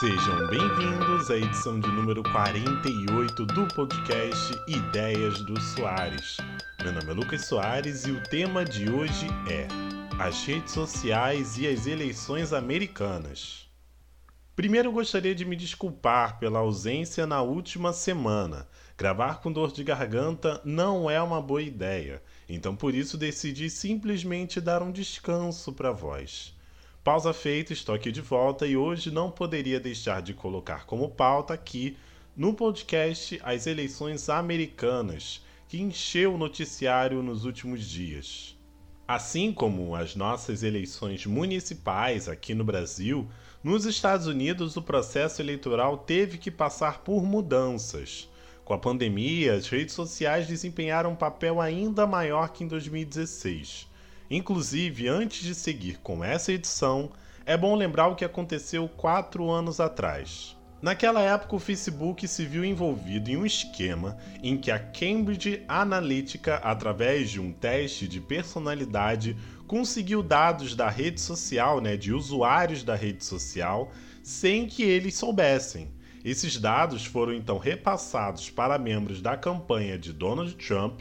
Sejam 0.00 0.46
bem-vindos 0.46 1.30
à 1.30 1.36
edição 1.36 1.78
de 1.78 1.86
número 1.88 2.22
48 2.22 3.44
do 3.44 3.68
podcast 3.68 4.50
Ideias 4.66 5.42
do 5.42 5.60
Soares. 5.60 6.38
Meu 6.82 6.90
nome 6.90 7.10
é 7.10 7.12
Lucas 7.12 7.44
Soares 7.44 8.06
e 8.06 8.10
o 8.10 8.22
tema 8.22 8.64
de 8.64 8.90
hoje 8.90 9.26
é 9.46 9.68
as 10.18 10.42
redes 10.46 10.72
sociais 10.72 11.58
e 11.58 11.66
as 11.66 11.86
eleições 11.86 12.54
americanas. 12.54 13.68
Primeiro 14.56 14.90
gostaria 14.90 15.34
de 15.34 15.44
me 15.44 15.54
desculpar 15.54 16.38
pela 16.38 16.60
ausência 16.60 17.26
na 17.26 17.42
última 17.42 17.92
semana. 17.92 18.66
Gravar 18.96 19.42
com 19.42 19.52
dor 19.52 19.70
de 19.70 19.84
garganta 19.84 20.62
não 20.64 21.10
é 21.10 21.20
uma 21.20 21.42
boa 21.42 21.60
ideia, 21.60 22.22
então 22.48 22.74
por 22.74 22.94
isso 22.94 23.18
decidi 23.18 23.68
simplesmente 23.68 24.62
dar 24.62 24.82
um 24.82 24.90
descanso 24.90 25.74
para 25.74 25.90
a 25.90 25.92
voz. 25.92 26.58
Pausa 27.02 27.32
feita, 27.32 27.72
estou 27.72 27.94
aqui 27.94 28.12
de 28.12 28.20
volta 28.20 28.66
e 28.66 28.76
hoje 28.76 29.10
não 29.10 29.30
poderia 29.30 29.80
deixar 29.80 30.20
de 30.20 30.34
colocar 30.34 30.84
como 30.84 31.08
pauta 31.08 31.54
aqui 31.54 31.96
no 32.36 32.52
podcast 32.52 33.40
as 33.42 33.66
eleições 33.66 34.28
americanas, 34.28 35.42
que 35.66 35.80
encheu 35.80 36.34
o 36.34 36.38
noticiário 36.38 37.22
nos 37.22 37.46
últimos 37.46 37.88
dias. 37.88 38.54
Assim 39.08 39.50
como 39.50 39.96
as 39.96 40.14
nossas 40.14 40.62
eleições 40.62 41.24
municipais 41.24 42.28
aqui 42.28 42.54
no 42.54 42.64
Brasil, 42.64 43.26
nos 43.64 43.86
Estados 43.86 44.26
Unidos 44.26 44.76
o 44.76 44.82
processo 44.82 45.40
eleitoral 45.40 45.96
teve 45.96 46.36
que 46.36 46.50
passar 46.50 46.98
por 46.98 47.24
mudanças. 47.24 48.28
Com 48.62 48.74
a 48.74 48.78
pandemia, 48.78 49.54
as 49.54 49.66
redes 49.68 49.94
sociais 49.94 50.46
desempenharam 50.46 51.12
um 51.12 51.16
papel 51.16 51.62
ainda 51.62 52.06
maior 52.06 52.50
que 52.50 52.62
em 52.62 52.68
2016. 52.68 53.88
Inclusive, 54.30 55.08
antes 55.08 55.42
de 55.42 55.56
seguir 55.56 55.98
com 55.98 56.22
essa 56.22 56.52
edição, 56.52 57.10
é 57.44 57.56
bom 57.56 57.74
lembrar 57.74 58.06
o 58.06 58.14
que 58.14 58.24
aconteceu 58.24 58.88
quatro 58.88 59.50
anos 59.50 59.80
atrás. 59.80 60.56
Naquela 60.80 61.20
época, 61.20 61.56
o 61.56 61.58
Facebook 61.58 62.28
se 62.28 62.46
viu 62.46 62.64
envolvido 62.64 63.28
em 63.28 63.36
um 63.36 63.44
esquema 63.44 64.16
em 64.40 64.56
que 64.56 64.70
a 64.70 64.78
Cambridge 64.78 65.64
Analytica, 65.66 66.56
através 66.56 67.28
de 67.28 67.40
um 67.40 67.52
teste 67.52 68.06
de 68.06 68.20
personalidade, 68.20 69.36
conseguiu 69.66 70.22
dados 70.22 70.76
da 70.76 70.88
rede 70.88 71.20
social, 71.20 71.80
né, 71.80 71.96
de 71.96 72.12
usuários 72.12 72.84
da 72.84 72.94
rede 72.94 73.24
social, 73.24 73.92
sem 74.22 74.66
que 74.66 74.84
eles 74.84 75.16
soubessem. 75.16 75.90
Esses 76.24 76.56
dados 76.56 77.04
foram 77.04 77.34
então 77.34 77.58
repassados 77.58 78.48
para 78.48 78.78
membros 78.78 79.20
da 79.20 79.36
campanha 79.36 79.98
de 79.98 80.12
Donald 80.12 80.54
Trump 80.54 81.00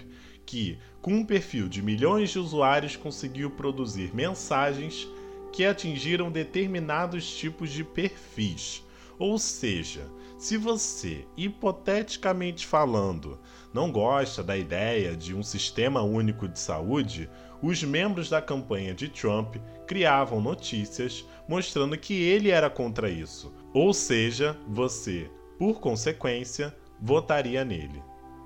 que, 0.50 0.80
com 1.00 1.14
um 1.14 1.23
perfil 1.23 1.69
de 1.69 1.80
milhões 1.80 2.31
de 2.31 2.39
usuários, 2.39 2.95
conseguiu 2.95 3.52
produzir 3.52 4.16
mensagens 4.16 5.08
que 5.53 5.64
atingiram 5.64 6.31
determinados 6.31 7.30
tipos 7.38 7.69
de 7.69 7.83
perfis. 7.83 8.83
Ou 9.19 9.38
seja, 9.38 10.09
se 10.39 10.58
você, 10.58 11.23
hipoteticamente 11.38 12.66
falando, 12.66 13.39
não 13.72 13.91
gosta 13.91 14.41
da 14.41 14.58
ideia 14.58 15.16
de 15.16 15.36
um 15.36 15.44
sistema 15.44 16.02
único 16.02 16.47
de 16.47 16.58
saúde, 16.58 17.30
os 17.61 17.84
membros 17.84 18.28
da 18.28 18.41
campanha 18.41 18.95
de 18.95 19.08
Trump 19.08 19.58
criavam 19.86 20.41
notícias 20.41 21.23
mostrando 21.47 21.95
que 21.95 22.23
ele 22.23 22.50
era 22.50 22.72
contra 22.72 23.08
isso. 23.08 23.53
Ou 23.72 23.94
seja, 23.94 24.58
você, 24.67 25.30
por 25.59 25.80
consequência, 25.80 26.75
votaria 27.00 27.63
nele. 27.63 28.02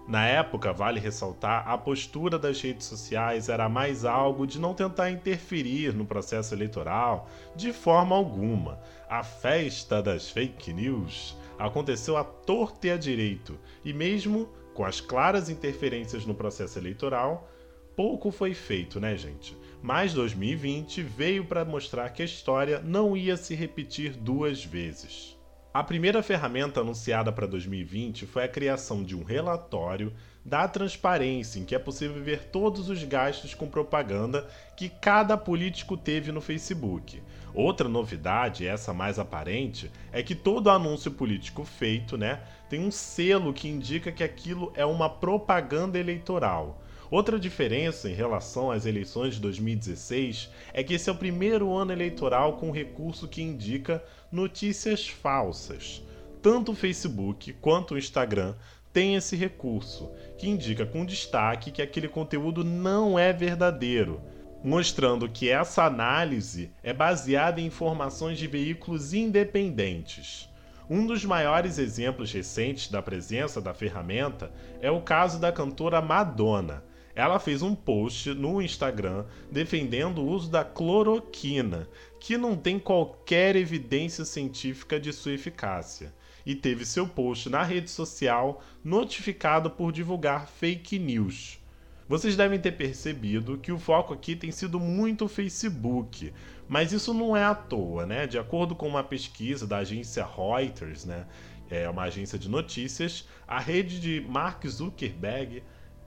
Na 0.05 0.25
época, 0.27 0.73
vale 0.73 0.99
ressaltar, 0.99 1.65
a 1.65 1.77
postura 1.77 2.37
das 2.37 2.59
redes 2.61 2.87
sociais 2.87 3.47
era 3.47 3.69
mais 3.69 4.03
algo 4.03 4.45
de 4.45 4.59
não 4.59 4.73
tentar 4.73 5.09
interferir 5.09 5.93
no 5.93 6.05
processo 6.05 6.53
eleitoral 6.53 7.29
de 7.55 7.71
forma 7.71 8.13
alguma. 8.13 8.81
A 9.09 9.23
festa 9.23 10.01
das 10.01 10.29
fake 10.29 10.73
news 10.73 11.37
aconteceu 11.57 12.17
à 12.17 12.23
torta 12.23 12.87
e 12.87 12.91
à 12.91 12.97
direito, 12.97 13.57
e 13.85 13.93
mesmo 13.93 14.49
com 14.73 14.83
as 14.83 14.99
claras 14.99 15.49
interferências 15.49 16.25
no 16.25 16.35
processo 16.35 16.77
eleitoral, 16.77 17.49
pouco 17.95 18.29
foi 18.29 18.53
feito, 18.53 18.99
né, 18.99 19.15
gente? 19.15 19.55
Mas 19.81 20.13
2020 20.13 21.01
veio 21.01 21.45
para 21.45 21.63
mostrar 21.63 22.09
que 22.09 22.21
a 22.21 22.25
história 22.25 22.81
não 22.81 23.15
ia 23.15 23.37
se 23.37 23.55
repetir 23.55 24.13
duas 24.17 24.65
vezes. 24.65 25.37
A 25.73 25.83
primeira 25.83 26.21
ferramenta 26.21 26.81
anunciada 26.81 27.31
para 27.31 27.47
2020 27.47 28.27
foi 28.27 28.43
a 28.43 28.47
criação 28.47 29.03
de 29.03 29.15
um 29.15 29.23
relatório 29.23 30.13
da 30.45 30.67
transparência, 30.67 31.59
em 31.59 31.65
que 31.65 31.73
é 31.73 31.79
possível 31.79 32.21
ver 32.21 32.43
todos 32.51 32.89
os 32.89 33.03
gastos 33.03 33.55
com 33.55 33.67
propaganda 33.67 34.47
que 34.77 34.87
cada 34.87 35.35
político 35.35 35.97
teve 35.97 36.31
no 36.31 36.41
Facebook. 36.41 37.23
Outra 37.55 37.89
novidade, 37.89 38.67
essa 38.67 38.93
mais 38.93 39.17
aparente, 39.17 39.89
é 40.11 40.21
que 40.21 40.35
todo 40.35 40.69
anúncio 40.69 41.09
político 41.09 41.65
feito, 41.65 42.19
né, 42.19 42.41
tem 42.69 42.79
um 42.79 42.91
selo 42.91 43.51
que 43.51 43.67
indica 43.67 44.11
que 44.11 44.23
aquilo 44.23 44.71
é 44.75 44.85
uma 44.85 45.09
propaganda 45.09 45.97
eleitoral. 45.97 46.83
Outra 47.11 47.39
diferença 47.39 48.09
em 48.09 48.13
relação 48.13 48.71
às 48.71 48.85
eleições 48.85 49.35
de 49.35 49.41
2016 49.41 50.49
é 50.73 50.83
que 50.83 50.93
esse 50.93 51.09
é 51.09 51.13
o 51.13 51.17
primeiro 51.17 51.75
ano 51.75 51.91
eleitoral 51.91 52.57
com 52.57 52.71
recurso 52.71 53.27
que 53.27 53.41
indica 53.41 54.03
notícias 54.31 55.07
falsas. 55.07 56.01
Tanto 56.41 56.71
o 56.71 56.75
Facebook 56.75 57.53
quanto 57.53 57.93
o 57.93 57.97
Instagram 57.97 58.55
têm 58.91 59.15
esse 59.15 59.35
recurso, 59.35 60.11
que 60.37 60.49
indica 60.49 60.85
com 60.85 61.05
destaque 61.05 61.71
que 61.71 61.81
aquele 61.81 62.07
conteúdo 62.07 62.63
não 62.63 63.17
é 63.17 63.31
verdadeiro, 63.31 64.21
mostrando 64.63 65.29
que 65.29 65.49
essa 65.49 65.83
análise 65.83 66.71
é 66.81 66.93
baseada 66.93 67.59
em 67.59 67.65
informações 67.65 68.37
de 68.37 68.47
veículos 68.47 69.13
independentes. 69.13 70.49
Um 70.89 71.05
dos 71.05 71.23
maiores 71.23 71.77
exemplos 71.77 72.31
recentes 72.31 72.89
da 72.89 73.01
presença 73.01 73.61
da 73.61 73.73
ferramenta 73.73 74.51
é 74.81 74.91
o 74.91 75.01
caso 75.01 75.39
da 75.39 75.51
cantora 75.51 76.01
Madonna 76.01 76.83
ela 77.15 77.39
fez 77.39 77.61
um 77.61 77.75
post 77.75 78.33
no 78.33 78.61
Instagram 78.61 79.25
defendendo 79.51 80.19
o 80.19 80.27
uso 80.27 80.49
da 80.49 80.63
cloroquina, 80.63 81.87
que 82.19 82.37
não 82.37 82.55
tem 82.55 82.79
qualquer 82.79 83.55
evidência 83.55 84.25
científica 84.25 84.99
de 84.99 85.13
sua 85.13 85.33
eficácia, 85.33 86.13
e 86.45 86.55
teve 86.55 86.85
seu 86.85 87.07
post 87.07 87.49
na 87.49 87.63
rede 87.63 87.89
social 87.89 88.63
notificado 88.83 89.69
por 89.69 89.91
divulgar 89.91 90.47
fake 90.47 90.97
news. 90.97 91.59
Vocês 92.07 92.35
devem 92.35 92.59
ter 92.59 92.73
percebido 92.73 93.57
que 93.57 93.71
o 93.71 93.79
foco 93.79 94.13
aqui 94.13 94.35
tem 94.35 94.51
sido 94.51 94.79
muito 94.79 95.25
o 95.25 95.29
Facebook, 95.29 96.33
mas 96.67 96.91
isso 96.91 97.13
não 97.13 97.35
é 97.35 97.43
à 97.43 97.55
toa, 97.55 98.05
né? 98.05 98.27
De 98.27 98.37
acordo 98.37 98.75
com 98.75 98.87
uma 98.87 99.03
pesquisa 99.03 99.65
da 99.65 99.77
agência 99.77 100.25
Reuters, 100.25 101.05
né? 101.05 101.25
É 101.69 101.89
uma 101.89 102.03
agência 102.03 102.37
de 102.37 102.49
notícias, 102.49 103.27
a 103.47 103.57
rede 103.57 103.99
de 104.01 104.25
Mark 104.27 104.65
Zuckerberg 104.67 105.63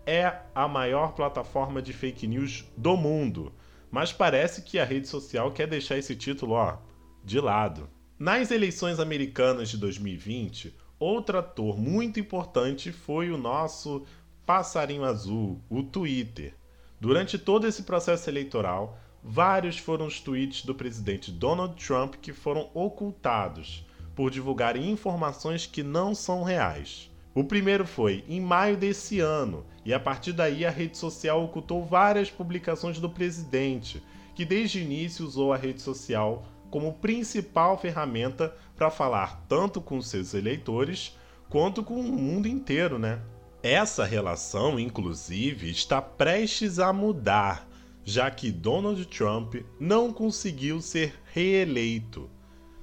é 0.06 0.41
a 0.55 0.69
maior 0.69 1.12
plataforma 1.12 1.83
de 1.83 1.93
fake 1.93 2.27
news 2.27 2.65
do 2.77 2.97
mundo, 2.97 3.53
mas 3.91 4.12
parece 4.12 4.62
que 4.62 4.78
a 4.78 4.84
rede 4.84 5.09
social 5.09 5.50
quer 5.50 5.67
deixar 5.67 5.99
esse 5.99 6.15
título 6.15 6.53
ó, 6.53 6.78
de 7.25 7.41
lado. 7.41 7.91
Nas 8.19 8.50
eleições 8.50 9.00
americanas 9.00 9.69
de 9.69 9.77
2020, 9.77 10.75
outro 10.99 11.39
ator 11.39 11.77
muito 11.77 12.21
importante 12.21 12.93
foi 12.93 13.31
o 13.31 13.37
nosso 13.37 14.06
passarinho 14.47 15.05
azul, 15.05 15.61
o 15.69 15.83
Twitter. 15.83 16.55
Durante 17.00 17.37
todo 17.37 17.66
esse 17.66 17.83
processo 17.83 18.31
eleitoral, 18.31 18.99
vários 19.22 19.77
foram 19.77 20.06
os 20.06 20.21
tweets 20.21 20.65
do 20.65 20.75
presidente 20.75 21.33
Donald 21.33 21.75
Trump 21.84 22.15
que 22.15 22.33
foram 22.33 22.71
ocultados 22.72 23.84
por 24.15 24.31
divulgarem 24.31 24.91
informações 24.91 25.66
que 25.66 25.83
não 25.83 26.15
são 26.15 26.43
reais. 26.43 27.11
O 27.36 27.44
primeiro 27.44 27.86
foi 27.86 28.24
em 28.26 28.41
maio 28.41 28.78
desse 28.78 29.20
ano, 29.20 29.66
e 29.84 29.92
a 29.92 30.00
partir 30.00 30.32
daí 30.32 30.64
a 30.64 30.70
rede 30.70 30.97
social 30.97 31.44
ocultou 31.44 31.84
várias 31.84 32.30
publicações 32.30 32.98
do 32.98 33.10
presidente, 33.10 34.02
que 34.34 34.42
desde 34.42 34.78
o 34.78 34.83
início 34.83 35.27
usou 35.27 35.53
a 35.53 35.56
rede 35.59 35.83
social 35.83 36.47
como 36.71 36.94
principal 36.94 37.77
ferramenta 37.77 38.56
para 38.74 38.91
falar 38.91 39.44
tanto 39.50 39.83
com 39.83 40.00
seus 40.00 40.33
eleitores 40.33 41.15
quanto 41.50 41.84
com 41.84 42.00
o 42.00 42.04
mundo 42.04 42.48
inteiro, 42.48 42.98
né? 42.98 43.21
Essa 43.62 44.06
relação, 44.06 44.80
inclusive, 44.80 45.71
está 45.71 46.00
prestes 46.00 46.78
a 46.78 46.91
mudar, 46.91 47.68
já 48.03 48.30
que 48.30 48.50
Donald 48.50 49.04
Trump 49.09 49.56
não 49.78 50.10
conseguiu 50.10 50.80
ser 50.80 51.12
reeleito. 51.34 52.30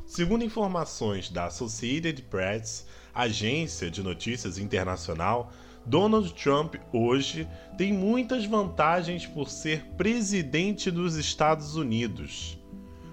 Segundo 0.06 0.44
informações 0.44 1.32
da 1.32 1.46
Associated 1.46 2.22
Press, 2.30 2.86
agência 3.14 3.92
de 3.92 4.02
notícias 4.02 4.58
internacional, 4.58 5.52
Donald 5.86 6.34
Trump 6.34 6.76
hoje 6.92 7.48
tem 7.78 7.92
muitas 7.92 8.46
vantagens 8.46 9.26
por 9.26 9.50
ser 9.50 9.84
presidente 9.98 10.90
dos 10.90 11.16
Estados 11.16 11.76
Unidos. 11.76 12.58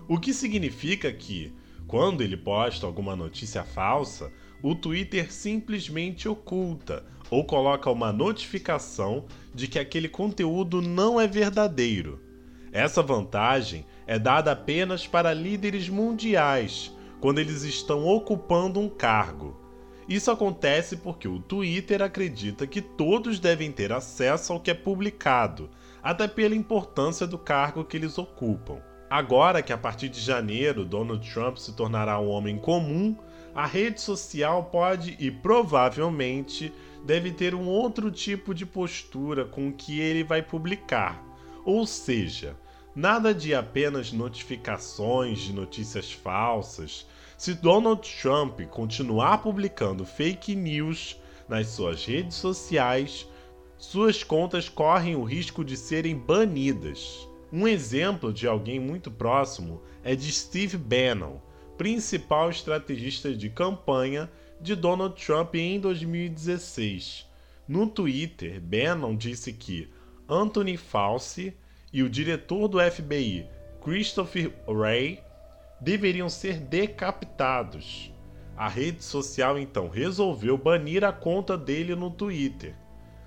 O 0.09 0.19
que 0.19 0.33
significa 0.33 1.13
que, 1.13 1.53
quando 1.87 2.23
ele 2.23 2.37
posta 2.37 2.87
alguma 2.87 3.17
notícia 3.17 3.65
falsa, 3.65 4.33
o 4.63 4.75
Twitter 4.75 5.33
simplesmente 5.33 6.29
oculta 6.29 7.05
ou 7.31 7.45
coloca 7.45 7.91
uma 7.91 8.13
notificação 8.13 9.25
de 9.55 9.67
que 9.67 9.79
aquele 9.79 10.09
conteúdo 10.09 10.83
não 10.83 11.21
é 11.21 11.27
verdadeiro. 11.27 12.21
Essa 12.73 13.03
vantagem 13.03 13.85
é 14.07 14.19
dada 14.19 14.53
apenas 14.53 15.07
para 15.07 15.35
líderes 15.35 15.89
mundiais 15.89 16.93
quando 17.21 17.39
eles 17.39 17.63
estão 17.63 18.07
ocupando 18.07 18.79
um 18.79 18.89
cargo. 18.89 19.61
Isso 20.11 20.29
acontece 20.29 20.97
porque 20.97 21.29
o 21.29 21.39
Twitter 21.39 22.03
acredita 22.03 22.67
que 22.67 22.83
todos 22.83 23.39
devem 23.39 23.71
ter 23.71 23.93
acesso 23.93 24.53
ao 24.53 24.59
que 24.59 24.73
é 24.73 24.75
publicado, 24.75 25.71
até 26.03 26.27
pela 26.27 26.57
importância 26.57 27.29
do 27.29 27.39
cargo 27.39 27.85
que 27.85 27.97
eles 27.97 28.19
ocupam. 28.19 28.83
Agora 29.09 29.63
que 29.63 29.73
a 29.73 29.79
partir 29.79 30.09
de 30.09 30.21
janeiro 30.21 30.85
Donald 30.85 31.33
Trump 31.33 31.59
se 31.59 31.77
tornará 31.77 32.19
um 32.19 32.29
homem 32.29 32.59
comum, 32.59 33.17
a 33.55 33.65
rede 33.67 34.01
social 34.01 34.65
pode 34.65 35.17
e 35.21 35.31
provavelmente 35.31 36.73
deve 37.05 37.31
ter 37.31 37.55
um 37.55 37.69
outro 37.69 38.11
tipo 38.11 38.53
de 38.53 38.67
postura 38.67 39.45
com 39.45 39.69
o 39.69 39.73
que 39.73 40.01
ele 40.01 40.25
vai 40.25 40.43
publicar. 40.43 41.25
Ou 41.65 41.87
seja, 41.87 42.57
nada 43.01 43.33
de 43.33 43.55
apenas 43.55 44.13
notificações 44.13 45.39
de 45.39 45.55
notícias 45.55 46.13
falsas. 46.13 47.07
Se 47.39 47.55
Donald 47.55 48.07
Trump 48.21 48.61
continuar 48.69 49.39
publicando 49.39 50.05
fake 50.05 50.55
news 50.55 51.17
nas 51.49 51.69
suas 51.69 52.05
redes 52.05 52.37
sociais, 52.37 53.27
suas 53.79 54.23
contas 54.23 54.69
correm 54.69 55.17
o 55.17 55.25
risco 55.25 55.65
de 55.65 55.79
serem 55.79 56.15
banidas. 56.15 57.27
Um 57.51 57.67
exemplo 57.67 58.35
de 58.35 58.47
alguém 58.47 58.79
muito 58.79 59.11
próximo 59.11 59.81
é 60.05 60.15
de 60.15 60.31
Steve 60.31 60.77
Bannon, 60.77 61.39
principal 61.79 62.51
estrategista 62.51 63.35
de 63.35 63.49
campanha 63.49 64.31
de 64.61 64.75
Donald 64.75 65.15
Trump 65.17 65.55
em 65.55 65.81
2016. 65.81 67.27
No 67.67 67.87
Twitter, 67.87 68.61
Bannon 68.61 69.17
disse 69.17 69.55
que 69.55 69.89
Anthony 70.29 70.77
Fauci 70.77 71.57
e 71.93 72.03
o 72.03 72.09
diretor 72.09 72.69
do 72.69 72.79
FBI, 72.79 73.47
Christopher 73.83 74.53
Wray, 74.67 75.21
deveriam 75.81 76.29
ser 76.29 76.59
decapitados. 76.59 78.13
A 78.57 78.69
rede 78.69 79.03
social 79.03 79.59
então 79.59 79.89
resolveu 79.89 80.57
banir 80.57 81.03
a 81.03 81.13
conta 81.13 81.57
dele 81.57 81.95
no 81.95 82.11
Twitter. 82.11 82.75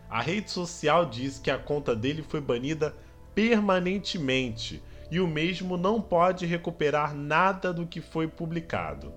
A 0.09 0.21
rede 0.21 0.51
social 0.51 1.07
diz 1.07 1.39
que 1.39 1.49
a 1.49 1.57
conta 1.57 1.95
dele 1.95 2.21
foi 2.21 2.39
banida 2.39 2.95
permanentemente 3.33 4.81
e 5.09 5.19
o 5.19 5.27
mesmo 5.27 5.75
não 5.75 5.99
pode 5.99 6.45
recuperar 6.45 7.15
nada 7.15 7.73
do 7.73 7.87
que 7.87 7.99
foi 7.99 8.27
publicado. 8.27 9.11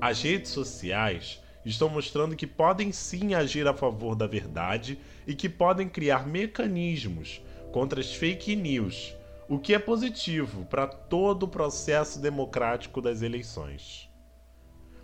As 0.00 0.20
redes 0.22 0.50
sociais 0.50 1.40
estão 1.64 1.88
mostrando 1.88 2.34
que 2.34 2.46
podem 2.46 2.90
sim 2.90 3.34
agir 3.34 3.68
a 3.68 3.72
favor 3.72 4.16
da 4.16 4.26
verdade 4.26 4.98
e 5.24 5.34
que 5.34 5.48
podem 5.48 5.88
criar 5.88 6.26
mecanismos 6.26 7.40
contra 7.72 8.00
as 8.00 8.14
fake 8.14 8.54
news, 8.54 9.16
o 9.48 9.58
que 9.58 9.74
é 9.74 9.78
positivo 9.78 10.64
para 10.66 10.86
todo 10.86 11.44
o 11.44 11.48
processo 11.48 12.20
democrático 12.20 13.00
das 13.00 13.22
eleições. 13.22 14.08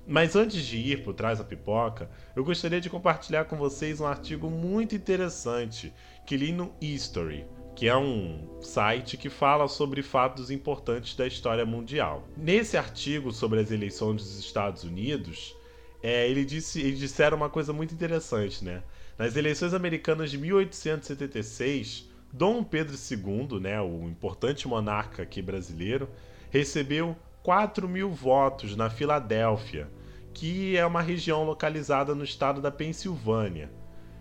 Mas 0.06 0.36
antes 0.36 0.64
de 0.64 0.78
ir 0.78 1.02
por 1.02 1.12
trás 1.12 1.38
da 1.38 1.44
pipoca, 1.44 2.10
eu 2.36 2.44
gostaria 2.44 2.80
de 2.80 2.88
compartilhar 2.88 3.46
com 3.46 3.56
vocês 3.56 4.00
um 4.00 4.06
artigo 4.06 4.48
muito 4.48 4.94
interessante 4.94 5.92
que 6.26 6.36
li 6.36 6.52
no 6.52 6.72
History, 6.80 7.44
que 7.74 7.88
é 7.88 7.96
um 7.96 8.58
site 8.62 9.16
que 9.16 9.28
fala 9.28 9.68
sobre 9.68 10.02
fatos 10.02 10.50
importantes 10.50 11.14
da 11.14 11.26
história 11.26 11.66
mundial. 11.66 12.26
Nesse 12.36 12.76
artigo 12.76 13.32
sobre 13.32 13.60
as 13.60 13.70
eleições 13.70 14.22
dos 14.22 14.38
Estados 14.38 14.82
Unidos, 14.82 15.54
é, 16.02 16.28
ele 16.28 16.44
disse, 16.44 16.80
eles 16.80 16.98
disseram 16.98 17.36
uma 17.36 17.50
coisa 17.50 17.72
muito 17.72 17.92
interessante, 17.92 18.64
né? 18.64 18.82
Nas 19.18 19.36
eleições 19.36 19.74
americanas 19.74 20.30
de 20.30 20.38
1876, 20.38 22.08
Dom 22.32 22.62
Pedro 22.62 22.94
II, 22.94 23.58
né, 23.58 23.80
o 23.80 24.08
importante 24.08 24.69
monarca 24.69 25.22
aqui 25.22 25.40
brasileiro, 25.40 26.08
recebeu 26.50 27.16
4 27.42 27.88
mil 27.88 28.10
votos 28.10 28.76
na 28.76 28.90
Filadélfia, 28.90 29.88
que 30.34 30.76
é 30.76 30.84
uma 30.84 31.00
região 31.00 31.44
localizada 31.44 32.14
no 32.14 32.22
estado 32.22 32.60
da 32.60 32.70
Pensilvânia. 32.70 33.70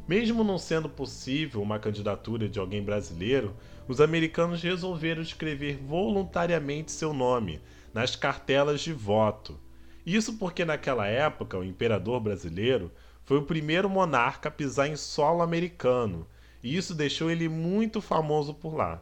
Mesmo 0.07 0.41
não 0.41 0.57
sendo 0.57 0.87
possível 0.87 1.61
uma 1.61 1.79
candidatura 1.79 2.47
de 2.47 2.57
alguém 2.57 2.81
brasileiro, 2.81 3.53
os 3.89 3.99
americanos 3.99 4.61
resolveram 4.61 5.21
escrever 5.21 5.77
voluntariamente 5.77 6.93
seu 6.93 7.13
nome 7.13 7.61
nas 7.93 8.15
cartelas 8.15 8.79
de 8.79 8.93
voto. 8.93 9.59
Isso 10.05 10.37
porque 10.37 10.63
naquela 10.63 11.05
época 11.07 11.57
o 11.57 11.63
imperador 11.63 12.21
brasileiro 12.21 12.89
foi 13.25 13.37
o 13.37 13.43
primeiro 13.43 13.89
monarca 13.89 14.47
a 14.47 14.51
pisar 14.51 14.87
em 14.87 14.95
solo 14.95 15.41
americano, 15.41 16.25
e 16.63 16.75
isso 16.75 16.93
deixou 16.93 17.29
ele 17.29 17.47
muito 17.47 18.01
famoso 18.01 18.53
por 18.53 18.75
lá. 18.75 19.01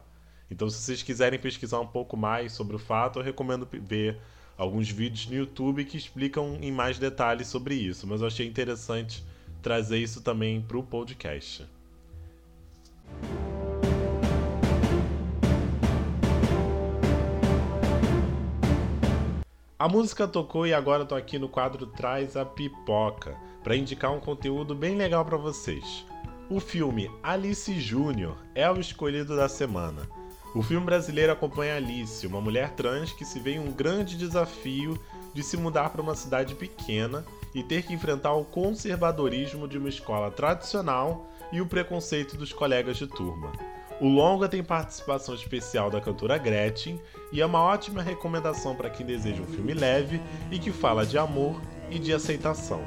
Então, 0.50 0.68
se 0.70 0.78
vocês 0.78 1.02
quiserem 1.02 1.38
pesquisar 1.38 1.80
um 1.80 1.86
pouco 1.86 2.16
mais 2.16 2.52
sobre 2.52 2.76
o 2.76 2.78
fato, 2.78 3.18
eu 3.18 3.22
recomendo 3.22 3.68
ver 3.72 4.18
alguns 4.56 4.88
vídeos 4.88 5.26
no 5.26 5.34
YouTube 5.34 5.84
que 5.84 5.96
explicam 5.96 6.58
em 6.60 6.70
mais 6.70 6.98
detalhes 6.98 7.48
sobre 7.48 7.74
isso, 7.74 8.06
mas 8.06 8.20
eu 8.20 8.26
achei 8.26 8.46
interessante 8.46 9.24
trazer 9.60 9.98
isso 9.98 10.22
também 10.22 10.60
para 10.60 10.78
o 10.78 10.82
podcast. 10.82 11.66
A 19.78 19.88
música 19.88 20.26
tocou 20.26 20.66
e 20.66 20.72
agora 20.72 21.04
tô 21.04 21.14
aqui 21.14 21.38
no 21.38 21.48
quadro 21.48 21.86
Traz 21.86 22.36
a 22.36 22.44
Pipoca 22.46 23.36
para 23.62 23.76
indicar 23.76 24.10
um 24.10 24.18
conteúdo 24.18 24.74
bem 24.74 24.96
legal 24.96 25.24
para 25.24 25.36
vocês. 25.36 26.04
O 26.48 26.60
filme 26.60 27.10
Alice 27.24 27.80
Júnior 27.80 28.36
é 28.54 28.70
o 28.70 28.78
escolhido 28.78 29.34
da 29.34 29.48
semana. 29.48 30.08
O 30.54 30.62
filme 30.62 30.86
brasileiro 30.86 31.32
acompanha 31.32 31.74
Alice, 31.74 32.24
uma 32.24 32.40
mulher 32.40 32.70
trans 32.70 33.12
que 33.12 33.24
se 33.24 33.40
vê 33.40 33.54
em 33.54 33.58
um 33.58 33.72
grande 33.72 34.16
desafio 34.16 34.96
de 35.34 35.42
se 35.42 35.56
mudar 35.56 35.90
para 35.90 36.00
uma 36.00 36.14
cidade 36.14 36.54
pequena 36.54 37.26
e 37.52 37.64
ter 37.64 37.82
que 37.82 37.92
enfrentar 37.92 38.32
o 38.34 38.44
conservadorismo 38.44 39.66
de 39.66 39.76
uma 39.76 39.88
escola 39.88 40.30
tradicional 40.30 41.28
e 41.50 41.60
o 41.60 41.66
preconceito 41.66 42.36
dos 42.36 42.52
colegas 42.52 42.96
de 42.96 43.08
turma. 43.08 43.50
O 44.00 44.06
longa 44.06 44.48
tem 44.48 44.62
participação 44.62 45.34
especial 45.34 45.90
da 45.90 46.00
cantora 46.00 46.38
Gretchen 46.38 47.00
e 47.32 47.40
é 47.40 47.46
uma 47.46 47.60
ótima 47.60 48.02
recomendação 48.02 48.76
para 48.76 48.88
quem 48.88 49.04
deseja 49.04 49.42
um 49.42 49.46
filme 49.46 49.74
leve 49.74 50.20
e 50.52 50.60
que 50.60 50.70
fala 50.70 51.04
de 51.04 51.18
amor 51.18 51.60
e 51.90 51.98
de 51.98 52.12
aceitação. 52.12 52.84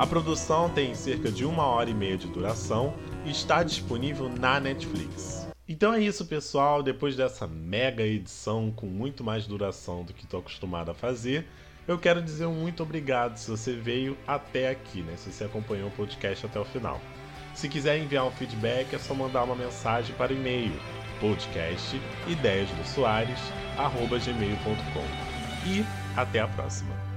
A 0.00 0.06
produção 0.06 0.70
tem 0.70 0.94
cerca 0.94 1.30
de 1.30 1.44
uma 1.44 1.66
hora 1.66 1.90
e 1.90 1.92
meia 1.92 2.16
de 2.16 2.26
duração 2.26 2.94
e 3.22 3.30
está 3.30 3.62
disponível 3.62 4.30
na 4.30 4.58
Netflix. 4.58 5.46
Então 5.68 5.92
é 5.92 6.00
isso, 6.00 6.24
pessoal. 6.24 6.82
Depois 6.82 7.16
dessa 7.16 7.46
mega 7.46 8.02
edição 8.02 8.72
com 8.74 8.86
muito 8.86 9.22
mais 9.22 9.46
duração 9.46 10.02
do 10.02 10.14
que 10.14 10.24
estou 10.24 10.40
acostumado 10.40 10.90
a 10.90 10.94
fazer, 10.94 11.46
eu 11.86 11.98
quero 11.98 12.22
dizer 12.22 12.46
um 12.46 12.54
muito 12.54 12.82
obrigado 12.82 13.36
se 13.36 13.50
você 13.50 13.74
veio 13.74 14.16
até 14.26 14.70
aqui, 14.70 15.02
né? 15.02 15.18
Se 15.18 15.30
você 15.30 15.44
acompanhou 15.44 15.88
o 15.88 15.92
podcast 15.92 16.46
até 16.46 16.58
o 16.58 16.64
final. 16.64 16.98
Se 17.54 17.68
quiser 17.68 17.98
enviar 17.98 18.24
um 18.24 18.30
feedback, 18.30 18.94
é 18.94 18.98
só 18.98 19.12
mandar 19.12 19.44
uma 19.44 19.54
mensagem 19.54 20.16
para 20.16 20.32
o 20.32 20.34
e-mail 20.34 20.72
podcast. 21.20 22.00
E 25.66 25.84
até 26.16 26.40
a 26.40 26.48
próxima. 26.48 27.09